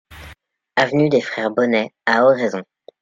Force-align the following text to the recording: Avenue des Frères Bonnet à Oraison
Avenue 0.77 1.09
des 1.09 1.21
Frères 1.21 1.51
Bonnet 1.51 1.93
à 2.07 2.23
Oraison 2.25 2.63